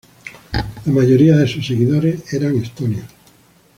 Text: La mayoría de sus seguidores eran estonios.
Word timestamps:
La 0.53 0.91
mayoría 0.91 1.35
de 1.37 1.47
sus 1.47 1.67
seguidores 1.67 2.33
eran 2.33 2.55
estonios. 2.57 3.05